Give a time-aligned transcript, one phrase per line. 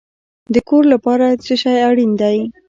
[0.53, 2.37] د کور لپاره څه شی اړین دی؟